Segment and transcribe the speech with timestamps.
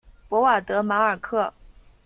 [0.27, 1.53] 博瓦德马尔克。